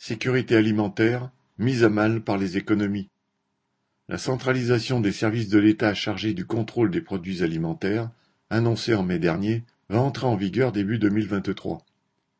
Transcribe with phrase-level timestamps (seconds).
[0.00, 1.28] Sécurité alimentaire,
[1.58, 3.10] mise à mal par les économies.
[4.08, 8.08] La centralisation des services de l'État chargés du contrôle des produits alimentaires,
[8.48, 11.84] annoncée en mai dernier, va entrer en vigueur début 2023.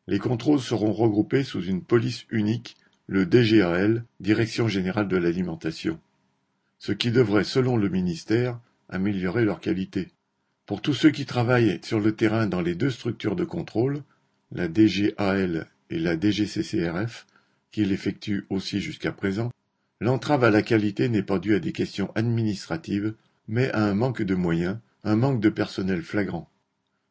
[0.06, 2.76] Les contrôles seront regroupés sous une police unique,
[3.08, 5.98] le DGAL, Direction générale de l'alimentation.
[6.78, 10.10] Ce qui devrait, selon le ministère, améliorer leur qualité.
[10.64, 14.04] Pour tous ceux qui travaillent sur le terrain dans les deux structures de contrôle,
[14.52, 17.26] la DGAL et la DGCCRF,
[17.70, 19.52] qu'il effectue aussi jusqu'à présent,
[20.00, 23.14] l'entrave à la qualité n'est pas due à des questions administratives,
[23.46, 26.50] mais à un manque de moyens, un manque de personnel flagrant.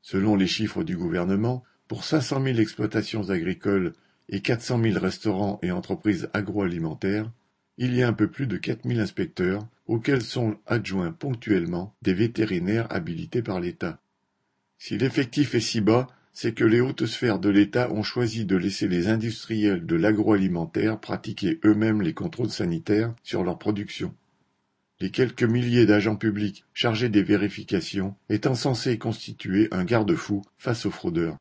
[0.01, 3.93] Selon les chiffres du gouvernement, pour 500 000 exploitations agricoles
[4.29, 7.31] et 400 000 restaurants et entreprises agroalimentaires,
[7.77, 12.13] il y a un peu plus de 4 000 inspecteurs, auxquels sont adjoints ponctuellement des
[12.13, 14.01] vétérinaires habilités par l'État.
[14.77, 16.07] Si l'effectif est si bas,
[16.39, 20.99] c'est que les hautes sphères de l'État ont choisi de laisser les industriels de l'agroalimentaire
[20.99, 24.13] pratiquer eux-mêmes les contrôles sanitaires sur leur production.
[24.99, 30.91] Les quelques milliers d'agents publics chargés des vérifications étant censés constituer un garde-fou face aux
[30.91, 31.37] fraudeurs.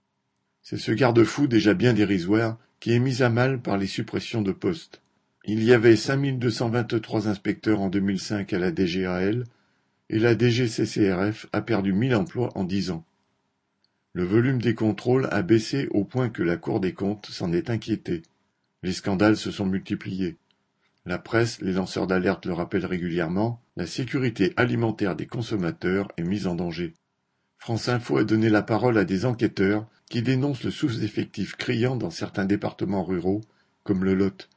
[0.62, 4.52] C'est ce garde-fou déjà bien dérisoire qui est mis à mal par les suppressions de
[4.52, 5.02] postes.
[5.44, 9.44] Il y avait 5223 inspecteurs en 2005 à la DGAL
[10.08, 13.04] et la DGCCRF a perdu 1000 emplois en 10 ans.
[14.16, 17.68] Le volume des contrôles a baissé au point que la Cour des comptes s'en est
[17.68, 18.22] inquiétée.
[18.82, 20.38] Les scandales se sont multipliés.
[21.04, 26.46] La presse, les lanceurs d'alerte le rappellent régulièrement, la sécurité alimentaire des consommateurs est mise
[26.46, 26.94] en danger.
[27.58, 32.08] France Info a donné la parole à des enquêteurs qui dénoncent le sous-effectif criant dans
[32.08, 33.42] certains départements ruraux,
[33.82, 34.48] comme le Lot.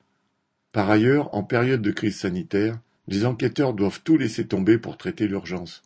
[0.72, 2.80] Par ailleurs, en période de crise sanitaire,
[3.10, 5.84] les enquêteurs doivent tout laisser tomber pour traiter l'urgence.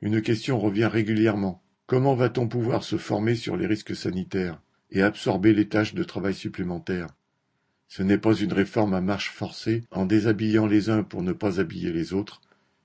[0.00, 1.60] Une question revient régulièrement.
[1.86, 6.34] Comment va-t-on pouvoir se former sur les risques sanitaires et absorber les tâches de travail
[6.34, 7.08] supplémentaires?
[7.88, 11.60] Ce n'est pas une réforme à marche forcée en déshabillant les uns pour ne pas
[11.60, 12.40] habiller les autres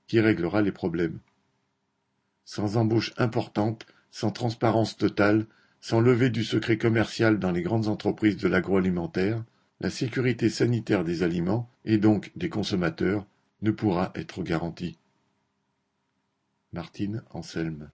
[0.06, 1.18] qui réglera les problèmes.
[2.44, 5.46] Sans embauche importante, sans transparence totale,
[5.80, 9.42] sans levée du secret commercial dans les grandes entreprises de l'agroalimentaire,
[9.80, 13.24] la sécurité sanitaire des aliments, et donc des consommateurs,
[13.62, 14.98] ne pourra être garantie.
[16.74, 17.88] Martine Anselme